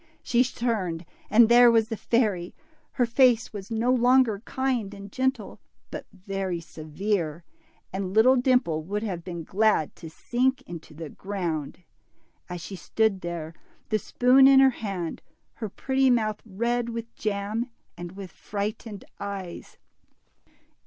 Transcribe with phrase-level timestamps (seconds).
[0.23, 2.55] She turned, and there was the fairy!
[2.93, 5.59] Her face Avas no longer kind and gentle,
[5.91, 7.43] but very severe,
[7.93, 11.83] and little Dimple would have been^glad to sink into the ground,
[12.49, 13.53] as she stood there,
[13.89, 15.21] the spoon in her hand,
[15.53, 19.77] her pretty mouth red with jam, and with frightened eyes.